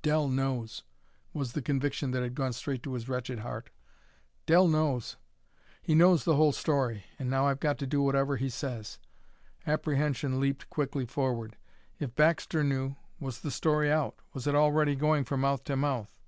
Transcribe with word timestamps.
"Dell 0.00 0.28
knows," 0.28 0.82
was 1.34 1.52
the 1.52 1.60
conviction 1.60 2.10
that 2.12 2.22
had 2.22 2.34
gone 2.34 2.54
straight 2.54 2.82
to 2.84 2.94
his 2.94 3.06
wretched 3.06 3.40
heart. 3.40 3.68
"Dell 4.46 4.66
knows. 4.66 5.18
He 5.82 5.94
knows 5.94 6.24
the 6.24 6.36
whole 6.36 6.52
story. 6.52 7.04
And 7.18 7.28
now 7.28 7.46
I've 7.48 7.60
got 7.60 7.76
to 7.80 7.86
do 7.86 8.00
whatever 8.00 8.38
he 8.38 8.48
says." 8.48 8.98
Apprehension 9.66 10.40
leaped 10.40 10.70
quickly 10.70 11.04
forward. 11.04 11.56
If 11.98 12.14
Baxter 12.14 12.64
knew, 12.64 12.96
was 13.20 13.40
the 13.40 13.50
story 13.50 13.92
out? 13.92 14.16
Was 14.32 14.46
it 14.46 14.54
already 14.54 14.96
going 14.96 15.24
from 15.24 15.42
mouth 15.42 15.64
to 15.64 15.76
mouth? 15.76 16.18